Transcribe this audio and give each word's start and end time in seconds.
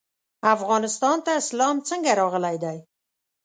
افغانستان 0.55 1.17
ته 1.25 1.31
اسلام 1.41 1.75
څنګه 1.89 2.11
راغلی 2.21 2.55
دی؟ 2.63 2.77